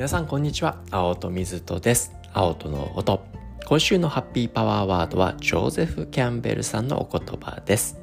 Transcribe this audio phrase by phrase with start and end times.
[0.00, 0.78] 皆さんこんにちは。
[0.90, 2.14] 青戸水戸です。
[2.32, 3.22] 青戸の音。
[3.66, 7.99] 今週のハッピーパワーワードはジョーゼフ・キャンベルさんのお言葉です。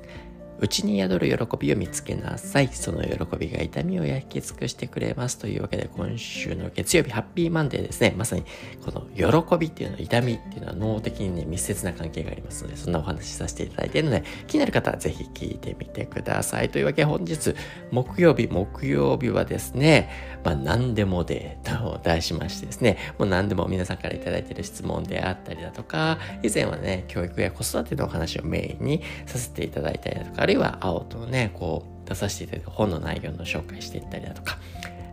[0.60, 2.70] 内に宿る喜びを見つけなさい。
[2.70, 5.38] その喜びが痛みを焼き尽くしてくれます。
[5.38, 8.14] というわけで、今週の月曜日、ハッピーマンデーですね。
[8.18, 8.44] まさに、
[8.84, 9.02] この
[9.42, 16.70] 喜びっていうのは、痛みっていうのは脳的にね、密接な関係がありますので、そんなお話しさせていただいているので、気になる方はぜひ聞いてみてください。
[16.70, 17.54] というわけで、本日、
[17.92, 20.10] 木曜日、木曜日はですね、
[20.44, 34.58] まあ、何でもデータを題しましてですね、もう何でも皆さんからいただいている質問であったりだとか、以前はね、教育や子育てのお話をメインにさせていただいたりだとか、るいは青とね、こう出させていただいた本の内容の紹介していったりだとか、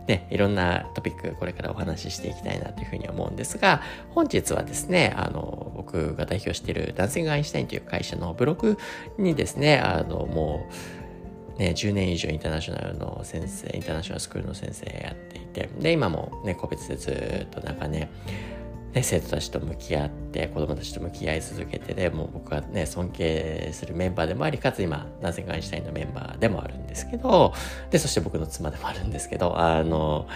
[0.07, 3.81] ね、いろんなトピックこれからお話ししていきたいなというふうに思うんですが、
[4.11, 8.77] 本日はですね、あの、僕が代表しているダンシングアインシュタインという会社のブログ
[9.17, 10.67] にですね、あの、も
[11.57, 17.11] う、ね、10年以上インターナショナルの先生、インターナショナルスクールの先生やっていて、で、今もね、個別でず
[17.45, 18.09] っとなんかね、
[18.95, 27.53] ね、生徒たちと向き合って子供たちと向き合い続けてでもう僕はね尊敬するメンバーでもありかつ今なぜかアインシュタインのメンバーでもあるんですけど
[27.91, 30.29] でそして僕の妻でもあるんですけどあの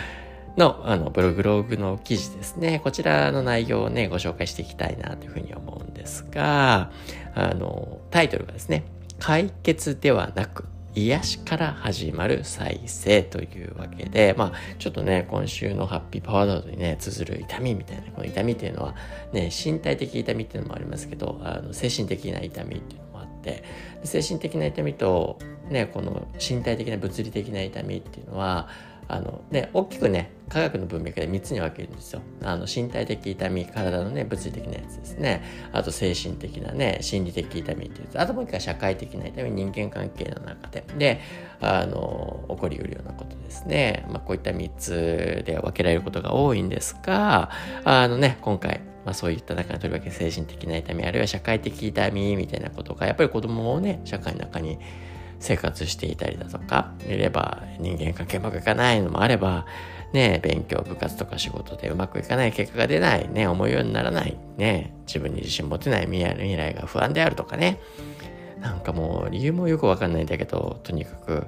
[0.58, 2.82] のあのブログログの記事ですね。
[2.84, 6.92] こちらの内容をねご紹介していきたいなというふうに思うんですが
[7.36, 8.84] あのタイトルがですね
[9.20, 18.96] 解決ではなく癒しから始まる再生というわけで、まあ、ちょっとね、今週のハッピーパワードにね、綴る痛みみたいな、この痛みっていうのは、
[19.32, 23.64] ね、身体的痛みっていうのもありますけど、あの精神的な痛みっていうのもあって、
[24.04, 25.38] 精神的な痛みと、
[25.70, 28.68] ね、この身体的な物理的な痛みっていうのは、
[29.10, 32.22] あのね、大きくね、科学の文脈で3つに分けるんですよ。
[32.44, 35.44] あの、身体的痛み、体のね、物理的なやつですね。
[35.74, 40.84] あと、精神的なね、心理的痛みっていうとあともう一回社会的な痛み、人間関係の中で。
[41.00, 41.22] で、
[41.60, 44.06] あの、起こりうるようなことですね。
[44.10, 47.50] まあ、こういった3つで分けられることが多いんですが、
[47.84, 54.78] あのね、今回、まあ、そういった中にとりわけ精神的な痛み、あるいは社会的痛みみたいなことが、やっぱり子供をね、社会の中に
[55.40, 59.66] 生活していたりだとか、いれば人間関係うまくいかないのもあれば、
[60.14, 67.80] ね、勉強、部活とか仕事でうまくいかない結果が出ない、ね、思うようにならない、ね、自分に自信持てない未来が不安であるとかね、
[68.60, 71.48] なんかもう理由もよくわかんないんだけど、とにかく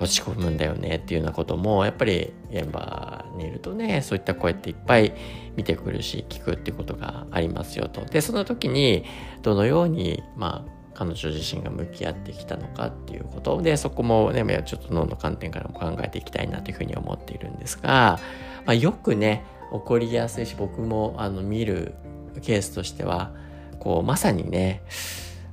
[0.00, 5.14] 落ち込むんだよねっていうようなことも、やっぱり現場にいるとね、そういった声っていっぱい
[5.56, 8.04] 見てくるし、聞くっていうことがありますよと。
[8.04, 9.04] で、その時に、
[9.42, 13.60] どのように、まあ、彼女自身が向き合ってきたのかっていうこと。
[13.60, 18.20] でそこもねちょっと脳の観点からも考えていきたいなというふうに思っているんですが、
[18.64, 21.94] まあ、よくね起こりやすいし僕もあの見る
[22.42, 23.32] ケースとしては
[23.80, 24.82] こうまさにね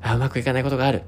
[0.02, 1.02] あうまくいかないことがある。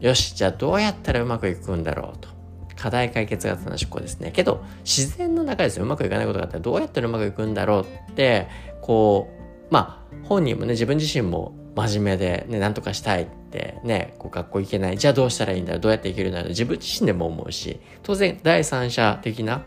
[0.00, 2.28] よしじゃあどうやったらうまくいくんだろうと。
[2.74, 4.32] 課題解決型の思考ですね。
[4.32, 5.84] けど自然の中ですよ。
[5.84, 8.48] うまくいかないことがあったらどうやったらうまくいくんだろうって
[8.80, 9.30] こ
[9.70, 14.98] うまあ本人もね自分自身も真面目でね何とかしたいってね、こう学校行けない。
[14.98, 15.80] じゃあどうしたらいいんだろう。
[15.80, 16.48] どうやって行けるんだろう。
[16.50, 19.64] 自分自身でも思うし、当然第三者的な、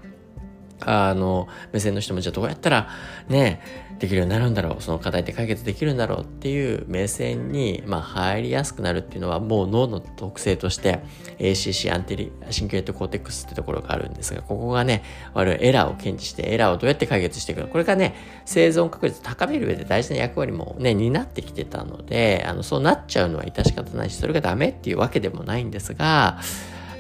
[0.81, 2.90] あの、目線の人もじゃあどうやったら
[3.30, 3.62] ね、
[4.00, 11.00] できるようになるんだろうその課題って解決できるんだろうっていう目線に、まあ、入りやすくなるっていうのはもう脳の特性として
[11.40, 15.03] ACC anterior cingulate cortex ってところがあるんですがここがね
[15.34, 18.16] 我々エラーを検知してエラーをどうやって解決していくのこれがね
[18.46, 26.40] 生存確率を高める上で大事な役割もね担ってきてたのであのそうなっちゃうのは致し方ないしそれがダメっていうわけでもないんですが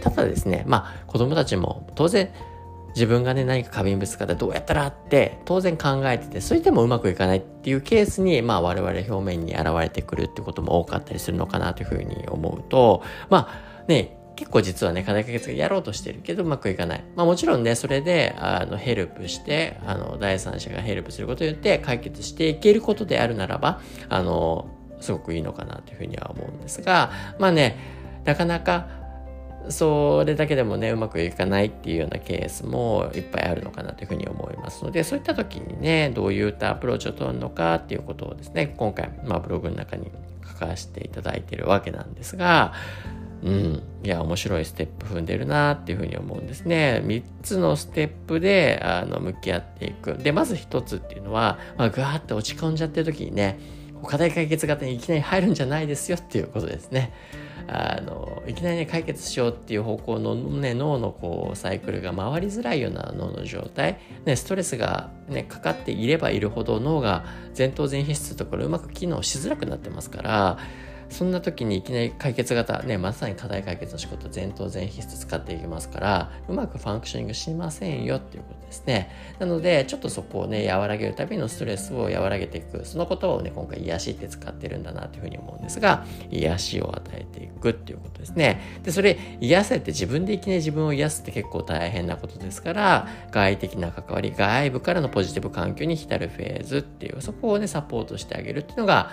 [0.01, 2.29] ただですねまあ子供たちも当然
[2.95, 17.03] 自分がね、何か過敏物かでどうやったらって当然考えてて、それでもうまくいかないっていうケースに、まあ我々表面に現れてくるってことも多かったりするのかなというふうに思うと、まあね、結構実はね、課題解決がやろうとしてるけどうまくいかない。
[17.15, 24.67] まあもちろんね、それで、あの、ヘルプして、あの、第三者がヘルプすることによって解決していけることであるならば、あの、
[25.01, 27.77] すごくいいのかなというふうには思うんですが、まあね、
[28.23, 28.87] なかなか
[29.69, 40.11] それだけでもねうまくいかないっていうようなケースもいっぱいあるのかなというふうに思いますのでそういった時にねどういったアプローチを取るのかっていうことをですね今回、まあ、ブログの中に
[40.47, 42.73] 書かせていただいているわけなんですが
[43.43, 47.03] うん、いや面白いステップ踏んでるなっていうふうに思うんですね。
[47.05, 50.15] 3つのステップであの向き合っていく。
[50.17, 53.59] でまず1つっていうのは、まあ、ぐわーって落ち込んじゃってる時にね
[54.03, 57.13] 課題解決型にいきなり入るんじゃないですよっていうことですね。
[57.67, 67.25] あのいきなりね解決しようっていう方向の、ね、脳のこうサイクルが回りづらいような脳の状態、ね、ストレスが、ね、かかっていればいるほど脳が
[67.57, 70.57] 前頭前皮質ところうまく機能しづらくなってますから
[71.09, 78.64] そんな時にいきなり解決型、ね、まさに課題解決の仕事前頭前皮質使っていきますからうまくファンクショニングしませんよっていうこと。
[78.75, 79.09] ですね。
[79.39, 88.61] なので、ちょっとそこをね、和らげるためのストレスを和らげていく、その言葉をね、今回癒しって使ってるんだなというふうに思うんですが、癒しを与えていくっていうことですね。
[88.83, 99.11] で、それ、癒せって自分でいきなり自分を癒すって結構大変なことですから、外的な関わり、外部からのポジティブ環境に浸るフェーズっていう、そこをね、サポートしてあげるっていうのが、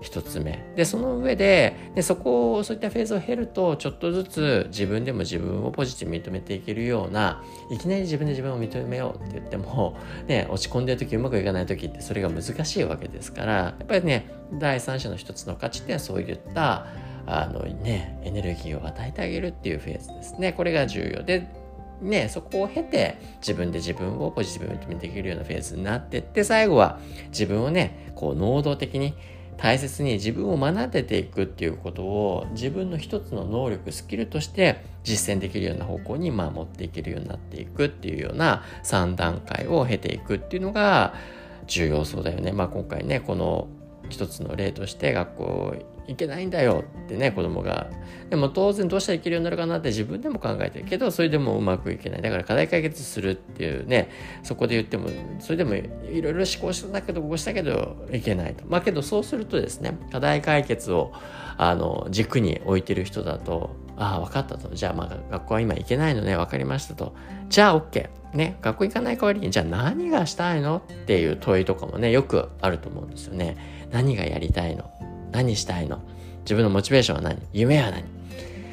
[0.00, 0.64] 一つ目。
[0.76, 16.86] でその上ででそこをそういったフェーズを経るとちょっとずつ自分でも自分をポジティブに認めていけるようないきなり自分で自分を認めようって言っても、ね、落ち込んでる時うまくいかない時ってそれが難しいわけですからやっぱりね第三者の一つの価値ってそういった
[17.26, 20.52] あのねエネルギーを与えてあげるっていうフェーズですね。
[20.52, 21.48] これが重要で
[22.00, 26.98] ね、そこを経て自分で自分をポジティブに認めていけるようなフェーズになってって最後は
[27.28, 29.14] 自分をねこう能動的に
[29.56, 41.14] 大切に自分を学んでていくっていうことを自分の一つの能力スキルとして実践できるような方向にまあ持っていけるようになっていくっていうような3段階を経ていくっていうのが
[41.66, 42.52] 重要そうだよね。
[42.52, 43.68] まあ今回ねこの
[44.08, 45.74] 一つの例として学校
[46.10, 47.88] 行けないんだよってね子供が。
[48.30, 50.84] でも当然どうしたらいけるようになるかなって自分でも考えてる。
[50.84, 52.22] けどそれでもうまくいけない。
[52.22, 54.10] だから課題解決するっていうね
[54.42, 55.08] そこで言っても
[55.38, 58.64] それでもいろいろ試行したけどこうしたけどいけないと。
[58.66, 61.12] まあけどそうするとですね課題解決を
[61.56, 64.74] あの軸に置いてる人だとああ分かったと。
[64.74, 66.36] じゃあまあ学校は今行けないのね。
[66.36, 67.14] 分かりましたと。
[67.48, 68.58] じゃあ OK ね。
[68.62, 73.78] 学校行かない代わりにじゃあ何がしたいのっていう問いとかもねよくあると思うんですよね。
[73.92, 74.90] 何がやりたいの
[75.30, 76.00] 何したいの？
[76.40, 77.40] 自分のモチベーションは何？
[77.52, 78.04] 夢は何？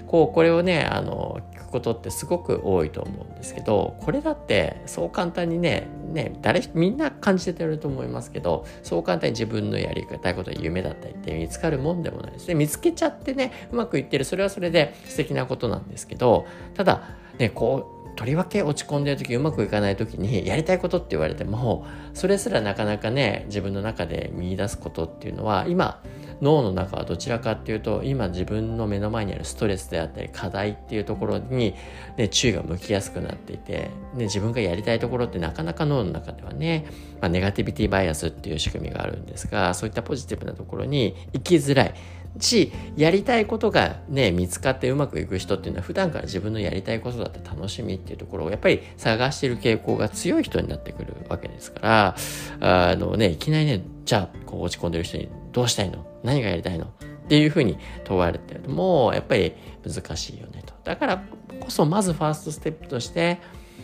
[0.07, 12.55] こうこれをねあの聞くことってすごく多いと思うんですけどこれだってそう簡単にねね誰みんな感じてると思いますけどそう簡単に自分のやりたいこと夢だったりって見つかるもんでもないですね。
[12.55, 14.23] 見つけちゃってねうまくいってる。
[14.23, 17.01] それはそれで素敵なことなんですけどただ
[17.37, 26.01] ねこうとりわけ落ち込んでる時うまくいかない時にやりたいことって言われてもそれすらなかなかね自分の中で見出すことっていうのは今
[26.41, 31.75] 脳の中はどちらかっていうと今自分の目の前にあるストレスであったり課題っていうところに、
[32.17, 36.85] ね、注意が向きやすくなっていて、ね、自分がやりたいところってなかなか脳の中ではね、
[37.21, 41.93] まあ、ネガティビティバイアスっていう仕組みがあるんですがそういったポジティブなところに行きづらい
[42.39, 52.15] しやりたいことがね見つかってうまくいく人っていうのは普段から自分のやりたいことだって楽しみっていうところをやっぱり探している傾向が強い人になってくるわけですから
[52.59, 56.05] あのねいきなりねじゃあこう落ち込んでる人にどうしたいの？
[56.27, 56.85] 何がやりたいの？
[56.85, 56.89] っ
[57.27, 59.53] ていうふうに問われてもやっぱり
[59.83, 60.73] 難しいよねと。
[60.83, 61.23] だから
[61.59, 63.39] こそまずファーストステップとして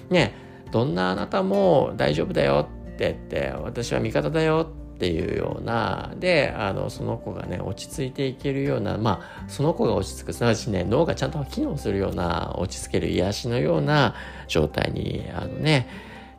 [0.10, 0.36] ね
[0.72, 14.14] どんなあなたも大丈夫だよって言って私は味方だよってっていうようなであのその子がね落ち着いていけるようなまあその子が落ち着くすなわちね脳がちゃんと機能するような落ち着ける癒しのような
[14.48, 15.88] 状態にあのね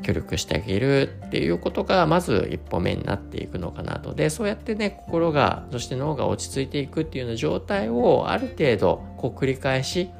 [0.03, 4.15] 協力してあげるっていうことがまず一歩目になっていくのかなと。
[4.15, 10.11] でそうやってね心がそして脳が落ち着いていくっていうような状態をある程度こう繰り返し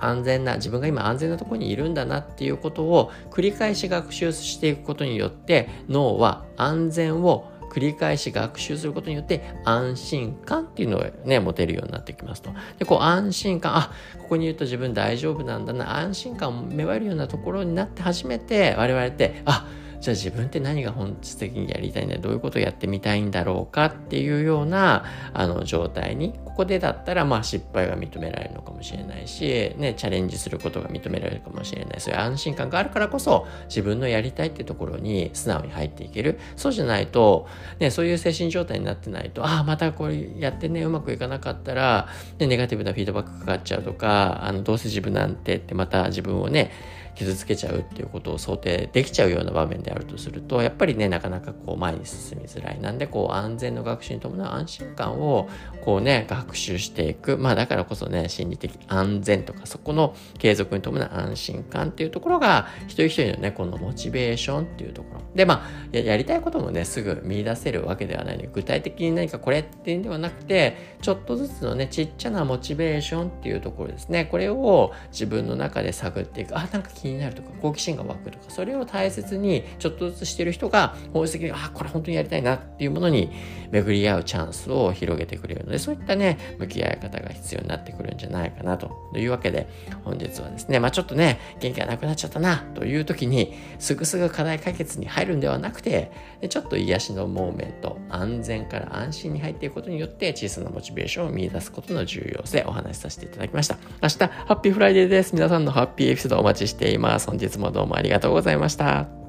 [0.00, 12.50] 安全な自分が今安全なところにいるんだなっていうことを繰り返し学習していくことによって脳は安全を繰り返し学習することによって安心感っていうのをね持てるようになってきますと。
[12.78, 19.66] でこう安心感あここにいると自分大丈夫なんだな安心感を芽生えるようなところになって初めて我々ってあ
[20.02, 32.00] じゃあ自分って何が本質的にやりたいんだどういうことをやってみたいんだろうかっていうようなあの状態にここでだったらまあ失敗が認められるのかもしれないし、ね、チャレンジすることが認められるかもしれない。
[32.00, 36.40] そういう安心感があるからこそ自分のやりたいってところに素直に入っていける。
[36.56, 37.46] そうじゃないと、
[37.78, 42.08] ね、そういう精神状態になってないとああまたこれやってねうまくいかなかったら、
[42.40, 46.72] ね、ネガティブなフィードバックかかっちゃうとかあのどうせ自分なんてってまた自分をね
[47.14, 52.80] 傷つけちゃうっていうことを想定できちゃうような場面であるとするとやっぱりねなかなかこう前に進みづらい。
[52.80, 55.48] なんでこう安全の学習に伴う安心感を
[55.84, 57.36] こうね学習していく。
[57.36, 65.20] まあだからこそね心理的安全とかそこの継続に伴う安心感っていうところが一人一人のねこのモチベーションっていうところ。
[65.34, 74.24] でまあやりたいこともねすぐ見出せるわけではないので具体的に何かこれっていうんではなくてちょっとずつのねちっちゃなモチベーションっていうところですね。
[74.26, 76.56] これを自分の中で探っていく。
[76.56, 83.30] あなんか気になるとか好奇心が湧くとかそれを大切にちょっとずつしてる人が本質的にあこれ本当にやりたいなっていうものに
[83.72, 89.68] 巡り合うチャンスを広げてくれるのでそういったね向き合い方が必要になってくるんじゃないかなというわけで
[90.04, 96.12] 本日はですねまあちょっとね元気がなくなっちゃったなという時にすぐすぐ課題解決に入るんではなくて
[96.48, 103.78] ちょっと癒しのモーメント安全から安心に入っていくことによって小さなモチベーションを見出すことの重要性お話しさせていただきました。
[104.02, 105.34] 明日 Happy Friday です。
[105.34, 107.26] 皆さんのハッピーエピソードお待ちしています。
[107.26, 109.21] 本日もどうもありがとうございました。